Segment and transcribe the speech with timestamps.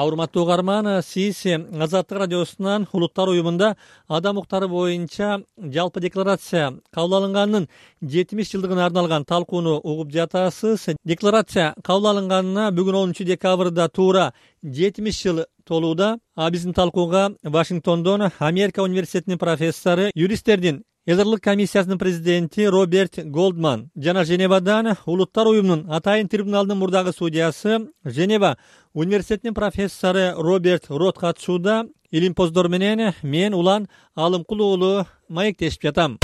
[0.00, 3.76] урматтуу угарман сиз азаттык радиосунан улуттар уюмунда
[4.08, 7.68] адам укуктары боюнча жалпы декларация кабыл алынганынын
[8.02, 10.96] жетимиш жылдыгына арналган талкууну угуп жатасыз.
[11.04, 14.32] Декларация кабыл алынганына бүгүн онунчу декабрда туура
[14.62, 16.18] жетимиш жыл толууда.
[16.34, 24.94] А биздин талкууга вашингтондон америка университетинин профессору юристтердин элдрлык комиссиясынын президенти роберт голдман жана женевадан
[25.04, 28.56] улуттар уюмунун атайын трибуналынын мурдагы судьясы женева
[28.94, 36.18] университетинин профессору роберт рот катышууда илимпоздор менен мен улан алымкул уулу маектешип жатам.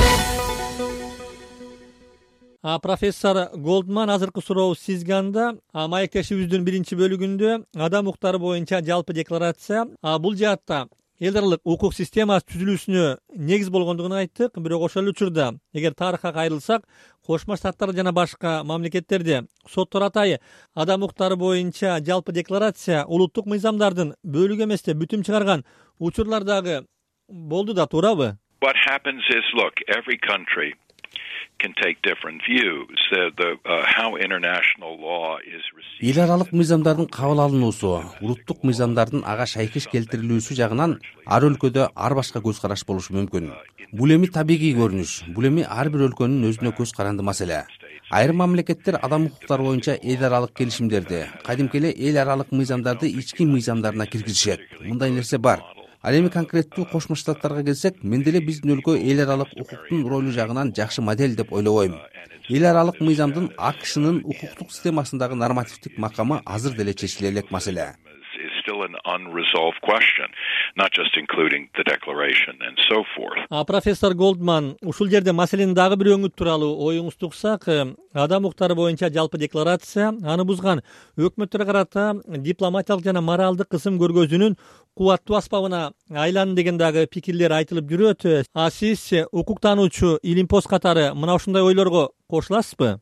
[2.82, 9.86] Профессор голдман азыркы суроо сизге анда маектешибиздин биринчи бөлүгүндө адам укуктары боюнча жалпы декларация
[10.20, 10.86] бул жаатта
[11.20, 13.04] эл аралык укук системасы түзүлүүсүнө
[13.42, 16.84] негиз болгондугун айттык бирок ошол эле учурда эгер тарыхка кайрылсак
[17.26, 20.38] кошмо штаттар жана башка мамлекеттерде соттор атайы
[20.74, 25.64] адам укуктары боюнча жалпы декларация улуттук мыйзамдардын бөлүгү эмес деп бүтүм чыгарган
[25.98, 26.84] учурлар дагы
[27.28, 28.36] болду да туурабы
[36.08, 37.90] эл аралык мыйзамдардын кабыл алынуусу
[38.22, 40.94] улуттук мыйзамдардын ага шайкеш келтирилүүсү жагынан
[41.26, 43.50] ар өлкөдө ар башка көз караш болушу мүмкүн.
[43.90, 47.64] Бул эми табигый көрүнүш бул эми ар бир өлкөнүн өзүнө көз каранды маселе.
[48.10, 54.06] Айрым мамлекеттер адам укуктары боюнча эл аралык келишимдерди кадимки эле эл аралык мыйзамдарды ички мыйзамдарына
[54.06, 54.62] киргизишет.
[54.80, 55.64] Мындай нерсе бар
[56.08, 60.72] ал эми конкреттүү кошмо штаттарга келсек мен деле биздин өлкө эл аралык укуктун ролу жагынан
[60.72, 61.98] жакшы модель деп ойлобойм.
[62.48, 67.90] Эл аралык мыйзамдын акшнын укуктук системасындагы нормативдик макамы азыр деле чечиле элек маселе
[73.64, 77.68] профессор голдман ушул жерде маселенин дагы бир өңү тууралуу оюңузду уксак
[78.14, 80.82] адам укуктары боюнча жалпы декларация аны бузган.
[81.16, 84.56] Өкмөттөргө карата дипломатиялык жана моралдык кысым көргөзүүнүн
[84.94, 88.46] кубаттуу асбабына айланды деген дагы пикирлер айтылып жүрөт.
[88.54, 92.98] А сиз укук таануучу илимпоз катары мына ушундай ойлорго кошуласызбы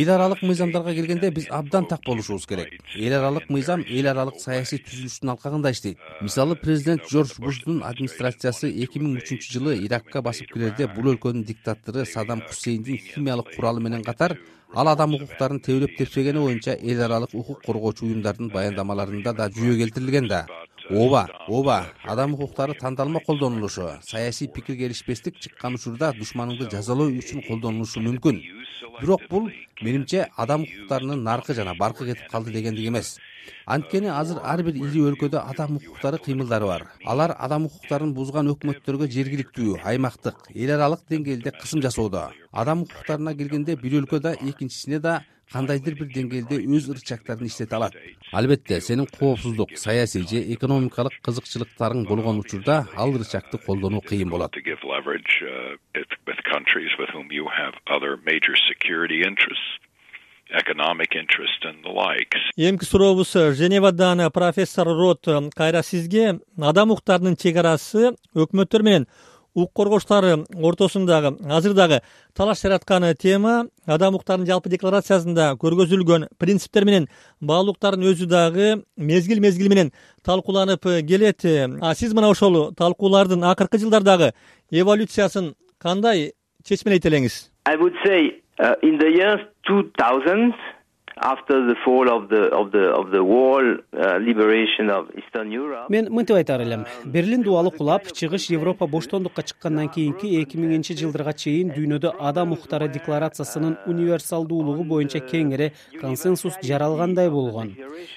[0.00, 2.68] эл аралык мыйзамдарга келгенде биз абдан так болушубуз керек.
[2.94, 5.98] эл аралык мыйзам эл аралык саясий түзүлүштүн алкагында иштейт.
[6.20, 12.04] мисалы президент жорж буштун администрациясы эки миң үчүнчү жылы иракка басып кирерде бул өлкөнүн диктатору
[12.04, 14.36] садам хусейндин химиялык куралы менен катар
[14.74, 20.28] ал адам укуктарын тебелеп тепсегени боюнча эл аралык укук коргоочу уюмдардын баяндамаларында да жүйө келтирилген
[20.28, 20.46] да
[20.90, 28.00] ооба ооба адам укуктары тандалма колдонулушу саясий пикир келишпестик чыккан учурда душманыңды жазалоо үчүн колдонулушу
[28.00, 28.42] мүмкүн.
[29.00, 29.50] бирок бул
[29.80, 33.18] менимче адам укуктарынын наркы жана баркы кетип калды дегендик эмес.
[33.66, 36.86] анткени азыр ар бир ири өлкөдө адам укуктары кыймылдары бар.
[37.06, 42.30] Алар адам укуктарын бузган өкмөттөргө жергиликтүү аймактык эл аралык деңгээлде кысым жасоодо.
[42.52, 47.94] адам укуктарына келгенде бир өлкө да экинчисине да кандайдыр бир деңгээлде өз ырчактарын иштете алат.
[48.32, 54.54] Албетте сенин коопсуздук саясий же экономикалык кызыкчылыктарың болгон учурда ал ырчакты колдонуу кыйын болот.
[62.56, 65.26] Эмки сурообуз женевадан профессор рот
[65.56, 69.08] кайра сизге адам укуктарынын чек арасы өкмөттөр менен
[69.54, 72.00] укук коргоочулар ортосундагы азыр дагы
[72.34, 77.08] талаш жараткан тема адам укуктарынын жалпы декларациясында көргөзүлгөн принциптер менен
[77.40, 79.92] баалуулуктардын өзү дагы мезгил мезгили менен
[80.24, 81.44] талкууланып келет.
[81.80, 84.32] А сиз мына ошол талкуулардын акыркы жылдардагы
[84.70, 86.32] эволюциясын кандай
[86.64, 87.50] чечмелейт элеңиз
[95.88, 96.84] мен мынтип айтар элем.
[97.04, 102.88] Берлин дубалы кулап чыгыш европа боштондукка чыккандан кийинки эки миңинчи жылдарга чейин дүйнөдө адам укуктары
[102.88, 105.70] декларациясынын универсалдуулугу боюнча кеңири
[106.00, 107.74] консенсус жаралгандай болгон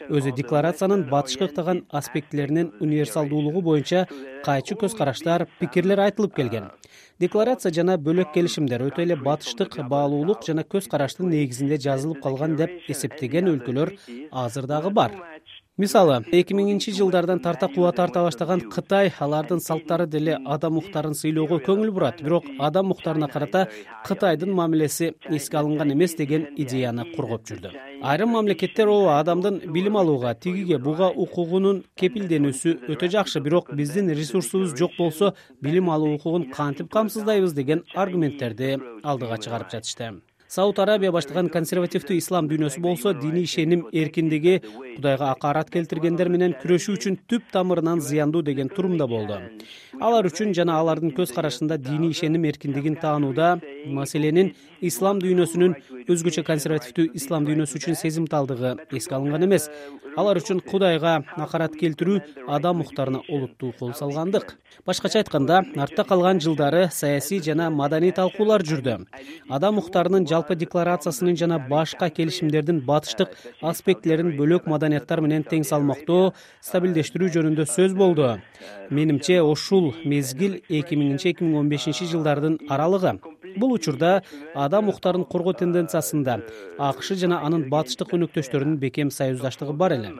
[0.09, 4.05] өзү декларациянын батышкы ыктаган аспектилеринин универсалдуулугу боюнча
[4.45, 6.71] кайчы көз караштар пикирлер айтылып келген.
[7.19, 12.91] Декларация жана бөлөк келишимдер өтө эле батыштык баалуулук жана көз караштын негизинде жазылып калган деп
[12.93, 13.95] эсептеген өлкөлөр
[14.31, 15.15] азыр дагы бар
[15.77, 21.59] мисалы эки миңинчи жылдардан тарта кубат тарта баштаган кытай алардын салттары деле адам укуктарын сыйлоого
[21.67, 22.21] көңүл бурат.
[22.23, 23.67] Бирок адам укуктарына карата
[24.07, 27.75] кытайдын мамилеси эске алынган эмес деген идеяны коргоп жүрдү.
[28.01, 33.39] Айрым мамлекеттер ооба адамдын билим алууга тигиге буга укугунун кепилденүүсү өтө жакшы.
[33.39, 40.15] Бирок биздин ресурсубуз жок болсо билим алуу укугун кантип камсыздайбыз деген аргументтерди алдыга чыгарып жатышты
[40.47, 44.61] сауд арабия баштаган консервативдүү ислам дүйнөсү болсо диний ишеним эркиндиги
[44.95, 49.41] кудайга акарат келтиргендер менен күрөшүү үчүн түп тамырынан зыяндуу деген турумда болду.
[49.99, 55.75] Алар үчүн жана алардын көз карашында диний ишеним эркиндигин таанууда маселенин ислам дүйнөсүнүн
[56.07, 59.67] өзгөчө консервативдүү ислам дүйнөсү үчүн сезимталдыгы эске алынган эмес.
[60.17, 64.55] Алар үчүн кудайга акарат келтирүү адам укуктарына олуттуу кол салгандык.
[64.85, 69.03] Башкача айтканда артта калган жылдары саясий жана маданий талкуулар жүрдү.
[69.49, 77.31] Адам укуктарынын жалпы декларациясынын жана башка келишимдердин батыштык аспектилерин бөлөк маданияттар менен тең салмактоо стабилдештирүү
[77.35, 78.35] жөнүндө сөз болду.
[78.89, 83.17] Менимче ушул мезгил эки миңинчи эки миң он бешинчи жылдардын аралыгы.
[83.57, 84.21] Бул учурда
[84.53, 86.41] адам укуктарын коргоо тенденциясында
[86.77, 90.17] акш жана анын батыштык өнөктөштөрүнүн бекем союздаштыгы бар эле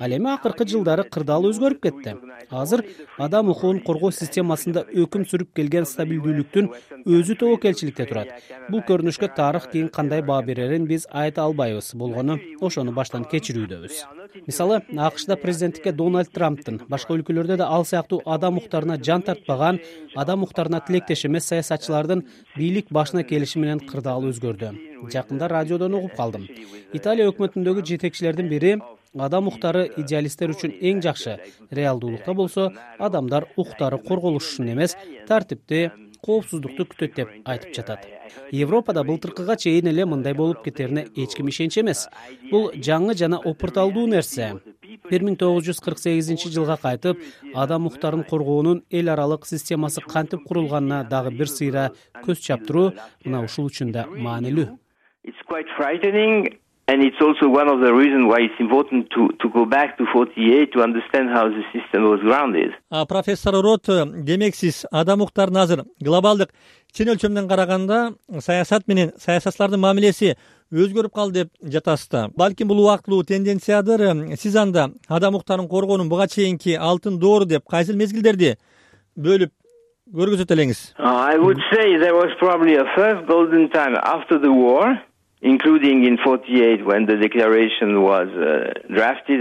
[0.00, 2.16] ал эми акыркы жылдары кырдаал өзгөрүп кетти.
[2.50, 2.84] Азыр
[3.18, 6.70] адам укугун коргоо системасында өкүм сүрүп келген стабилдүүлүктүн
[7.06, 8.34] өзү тобокелчиликте турат.
[8.70, 14.04] Бул көрүнүшкө тарых кийин кандай баа берерин биз айта албайбыз болгону ошону баштан кечирүүдөбүз.
[14.46, 19.80] Мисалы акшда президенттикке дональд трамптын башка өлкөлөрдө да ал сыяктуу адам укуктарына жан тартпаган
[20.14, 22.26] адам укуктарына тилектеш эмес саясатчылардын
[22.56, 24.74] бийлик башына келиши менен кырдаал өзгөрдү.
[25.12, 26.46] Жакында радиодон угуп калдым.
[26.92, 28.76] Италия өкмөтүндөгү жетекчилердин бири
[29.20, 31.38] адам укуктары идеалисттер үчүн эң жакшы.
[31.70, 34.96] Реалдуулукта болсо адамдар укуктары корголушун эмес
[35.28, 35.90] тартипти
[36.26, 38.06] коопсуздукту күтөт деп айтып жатат.
[38.50, 42.08] Европада былтыркыга чейин эле мындай болуп кетерине эч ким ишенчү эмес.
[42.50, 44.56] Бул жаңы жана опурталдуу нерсе.
[45.10, 47.22] Бир миң тогуз жүз кырк сегизинчи жылга кайтып
[47.54, 51.90] адам укуктарын коргоонун эл аралык системасы кантип курулганына дагы бир сыйра
[52.26, 52.92] көз чаптыруу
[53.24, 54.68] мына ушул үчүн да маанилүү
[56.88, 60.04] and it's also one of the reasons why it's important to to go back to
[60.12, 62.70] forty eight to understand how the system was grounded.
[63.08, 63.86] Профессор рот
[64.24, 66.50] демек сиз адам укуктарын азыр глобалдык
[66.94, 70.36] чын өлчөмдөн караганда саясат менен саясатчылардын мамилеси
[70.72, 76.28] өзгөрүп калды деп жатасыз да балким бул убактылуу тенденциядыр сиз анда адам укуктарын коргоонун буга
[76.28, 78.56] чейинки алтын доору деп кайсыл мезгилдерди
[79.16, 79.52] бөлүп
[80.14, 80.94] көргөзөт элеңиз?
[80.98, 85.02] I would say there was probably a first golden time after the war
[85.52, 89.40] including in forty eight when the declaration was uh, drafted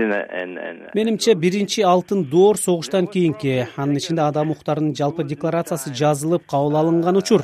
[0.94, 7.18] менимче биринчи алтын доор согуштан кийинки анын ичинде адам укуктарынын жалпы декларациясы жазылып кабыл алынган
[7.18, 7.42] учур.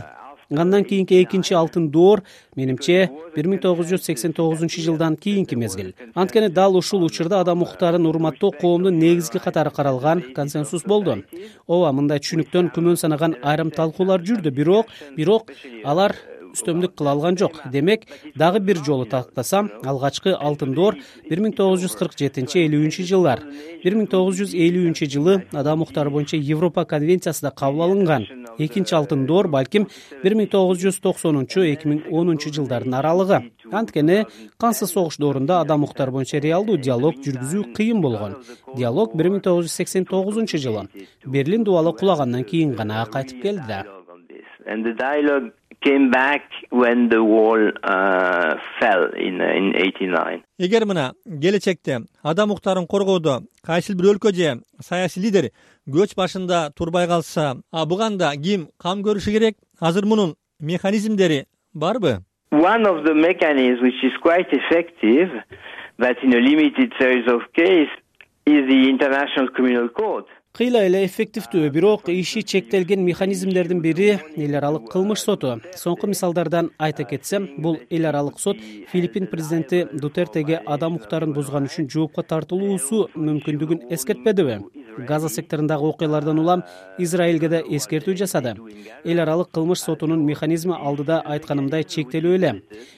[0.51, 2.23] Андан кийинки экинчи алтын доор
[2.55, 5.93] менимче бир миң тогуз жүз сексен тогузунчу жылдан кийинки мезгил.
[6.13, 11.23] Анткени дал ушул учурда адам укуктарын урматтоо коомдун негизги катары каралган консенсус болду.
[11.67, 14.51] Ооба мындай түшүнүктөн күмөн санаган айрым талкуулар жүрдү.
[14.51, 15.53] Бирок бирок
[15.85, 16.15] алар
[16.55, 17.59] үстөмдүк кыла алган жок.
[17.71, 18.05] Демек
[18.35, 20.97] дагы бир жолу тактасам алгачкы алтын доор
[21.29, 23.41] бир миң тогуз жүз кырк жетинчи элүүнчү жылдар.
[23.83, 28.27] бир миң тогуз жүз элүүнчү жылы адам укуктары боюнча европа конвенциясы да кабыл алынган.
[28.57, 29.87] Экинчи алтын доор балким
[30.23, 33.51] бир миң тогуз жүз токсонунчу эки миң онунчу жылдардын аралыгы.
[33.71, 34.25] Анткени
[34.57, 38.37] кансыз согуш доорунда адам укуктары боюнча реалдуу диалог жүргүзүү кыйын болгон.
[38.75, 40.87] Диалог бир миң тогуз жүз сексен тогузунчу жылы.
[41.25, 43.85] Берлин дубалы кулагандан кийин гана кайтып келди да
[45.81, 52.01] came back when the wall uh, fell in uh, in eighty nine эгер мына келечекте
[52.23, 55.51] адам укуктарын коргоодо кайсыл бир өлкө же саясий лидер
[55.89, 59.55] көч башында турбай калса а буганда ким кам көрүшү керек?
[59.79, 62.21] Азыр мунун механизмдери барбы?
[62.51, 65.29] One of the mechanisms which is quite effective
[65.97, 67.89] but in a limited series of case
[68.45, 74.89] is the international criminal court кыйла эле эффективдүү бирок иши чектелген механизмдердин бири эл аралык
[74.91, 75.53] кылмыш соту.
[75.79, 78.59] Соңку мисалдардан айта кетсем бул эл аралык сот
[78.91, 84.59] филиппин президенти дутертеге адам укуктарын бузган үчүн жоопко тартылуусу мүмкүндүгүн эскертпедиби
[84.97, 86.63] газа секторундагы окуялардан улам
[86.97, 88.55] израилге да эскертүү жасады.
[89.03, 92.51] Эл аралык кылмыш сотунун механизми алдыда айтканымдай чектелүү эле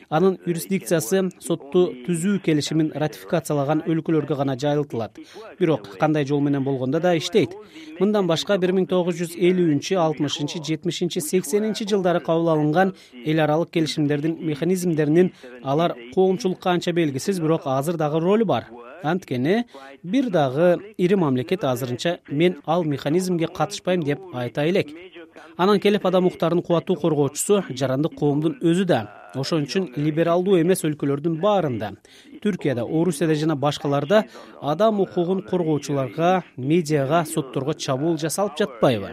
[0.09, 5.17] анын юрисдикциясы сотту түзүү келишимин ратификациялаган өлкөлөргө гана жайылтылат.
[5.59, 7.55] Бирок кандай жол менен болгондо да иштейт.
[7.99, 12.93] Мындан башка бир миң тогуз жүз элүүнчү алтымышынчы жетимишинчи сексенинчи жылдары кабыл алынган
[13.25, 15.33] эл аралык келишимдердин механизмдеринин
[15.63, 18.67] алар коомчулукка анча белгисиз бирок азыр дагы ролу бар
[19.03, 19.65] анткени
[20.03, 24.89] бир дагы ири мамлекет азырынча мен ал механизмге катышпайм деп айта элек.
[25.57, 29.19] Анан келип адам укуктарынын кубаттуу коргоочусу жарандык коомдун өзү да.
[29.35, 31.93] Ошон үчүн либералдуу эмес өлкөлөрдүн баарында
[32.43, 34.25] түркияда орусияда жана башкаларда
[34.61, 39.09] адам укугун коргоочуларга медиага сотторго чабуул жасалып жатпайбы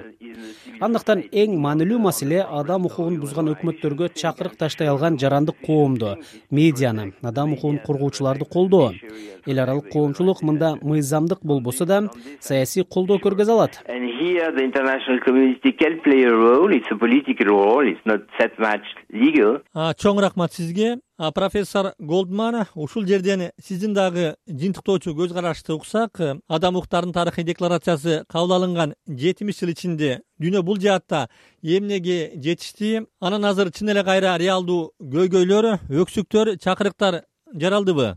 [0.81, 6.15] андыктан эң маанилүү маселе адам укугун бузган өкмөттөргө чакырык таштай алган жарандык коомду
[6.51, 7.13] медианы.
[7.23, 8.93] Адам укугун коргоочуларды колдоо.
[9.47, 12.01] Эл аралык коомчулук мында мыйзамдык болбосо да
[12.41, 13.81] саясий колдоо көргөзө алат.
[20.01, 20.97] Чоң рахмат сизге
[21.35, 28.55] профессор голдман ушул жерден сиздин дагы жыйынтыктоочу көз карашты уксак адам укуктарынын тарыхый декларациясы кабыл
[28.57, 31.29] алынган жетимиш жыл ичинде дүйнө бул жаатта
[31.63, 37.23] эмнеге жетишти анан азыр чын эле кайра реалдуу көйгөйлөр өксүктөр чакырыктар
[37.53, 38.15] жаралдыбы?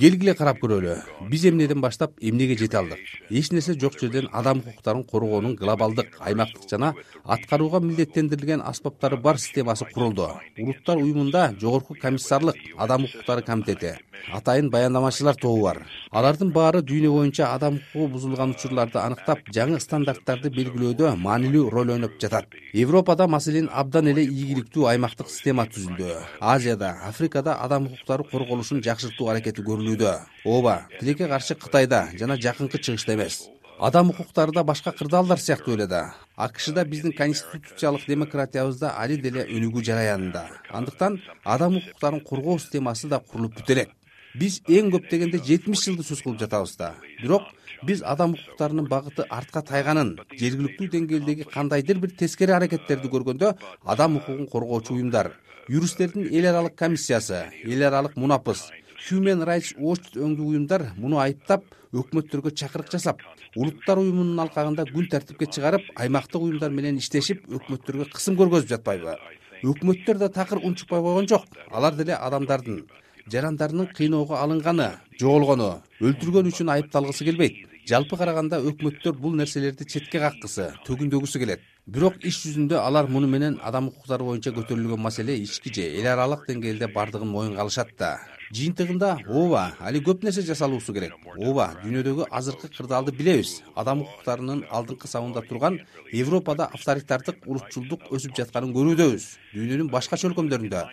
[0.00, 0.96] Келгиле карап көрөлү
[1.30, 2.98] биз эмнеден баштап эмнеге жете алдык?
[3.30, 6.94] Эч нерсе жок жерден адам укуктарын коргоонун глобалдык аймактык жана
[7.24, 10.28] аткарууга милдеттендирилген аспаптары бар системасы курулду.
[10.58, 13.96] Улуттар уюмунда жогорку комиссарлык адам укуктары комитети
[14.32, 15.84] атайын баяндамачылар тобу бар.
[16.10, 22.18] Алардын баары дүйнө боюнча адам укугу бузулган учурларды аныктап жаңы стандарттарды белгилөөдө маанилүү роль ойноп
[22.20, 22.46] жатат.
[22.72, 26.12] Европада маселен абдан эле ийгиликтүү аймактык система түзүлдү.
[26.40, 30.14] Азияда африкада адам укуктары корголушун жакшыртуу аракети көрүлүүдө.
[30.44, 30.88] Ооба
[31.28, 33.48] каршы кытайда жана жакынкы чыгышта эмес.
[33.78, 36.14] Адам укуктары да башка кырдаалдар сыяктуу эле да.
[36.36, 40.44] Акшда биздин конституциялык демократиябызда али деле өнүгүү жараянында.
[40.70, 43.96] Андыктан адам укуктарын коргоо системасы да курулуп бүтө элек
[44.34, 46.94] биз эң көп дегенде жетимиш жылды сөз кылып жатабыз да.
[47.22, 47.48] Бирок
[47.82, 54.46] биз адам укуктарынын багыты артка тайганын жергиликтүү деңгээлдеги кандайдыр бир тескери аракеттерди көргөндө адам укугун
[54.46, 55.32] коргоочу уюмдар
[55.68, 58.68] юристтердин эл аралык комиссиясы эл аралык мунапыс
[59.08, 61.64] human rights watch өңдүү уюмдар муну айыптап
[61.96, 63.22] өкмөттөргө чакырык жасап
[63.56, 69.16] улуттар уюмунун алкагында күн тартипке чыгарып аймактык уюмдар менен иштешип өкмөттөргө кысым көргөзүп жатпайбы.
[69.64, 71.46] Өкмөттөр да такыр унчукпай койгон жок.
[71.70, 72.84] Алар деле адамдардын
[73.32, 77.66] жарандарынын кыйноого алынганы жоголгону өлтүргөн үчүн айыпталгысы келбейт.
[77.88, 81.64] Жалпы караганда өкмөттөр бул нерселерди четке каккысы төгүндөгүсү келет.
[81.86, 86.46] Бирок иш жүзүндө алар муну менен адам укуктары боюнча көтөрүлгөн маселе ички же эл аралык
[86.46, 88.18] деңгээлде бардыгын моюнга алышат да
[88.50, 91.14] жыйынтыгында ооба али көп нерсе жасалуусу керек.
[91.38, 93.60] Ооба дүйнөдөгү азыркы кырдаалды билебиз.
[93.76, 95.78] Адам укуктарынын алдыңкы сабында турган
[96.12, 99.26] европада авторитардык улутчулдук өсүп жатканын көрүүдөбүз.
[99.54, 100.84] Дүйнөнүн башка өлкөмдөрүндө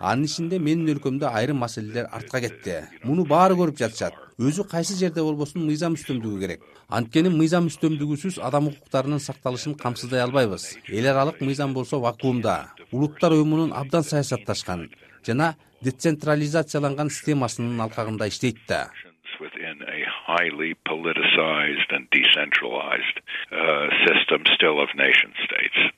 [0.00, 2.82] анын ичинде менин өлкөмдө айрым маселелер артка кетти.
[3.04, 4.14] Муну баары көрүп жатышат.
[4.36, 6.64] Өзү кайсы жерде болбосун мыйзам үстөмдүгү керек.
[6.88, 10.74] Анткени мыйзам үстөмдүгүсүз адам укуктарынын сакталышын камсыздай албайбыз.
[10.88, 12.74] Эл аралык мыйзам болсо вакуумда.
[12.92, 14.90] Улуттар уюмунун абдан саясатташкан.
[15.24, 15.54] Жана
[15.86, 18.80] децентрализацияланган системасынын алкагында иштейт да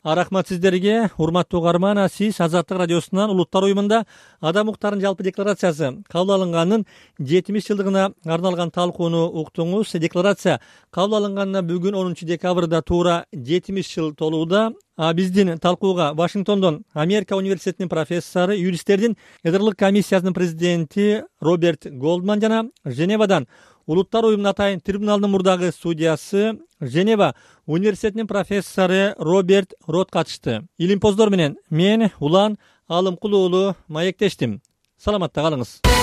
[0.05, 4.05] рахмат сиздерге урматтуу угарман сиз азаттык радиосунан улуттар уюмунда
[4.41, 6.05] адам укуктарынын жалпы декларациясы.
[6.13, 6.85] Кабыл алынганынын
[7.19, 9.97] жетимиш жылдыгына арналган талкууну уктуңуз.
[9.99, 14.75] Декларация кабыл алынганына бүгүн онунчу декабрда туура жетимиш жыл толууда.
[15.15, 23.47] Биздин талкууга вашингтондон америка университетинин профессору юристтердин эдрлык комиссиясынын президенти роберт голдман жана женевадан
[23.89, 27.35] улуттар уюмунун атайын трибуналдын мурдагы судьясы женева
[27.67, 30.69] университетинин профессору роберт рот катышты.
[30.77, 34.61] Илимпоздор менен мен улан алымкул уулу маектештим.
[34.99, 35.98] Саламатта калыңыз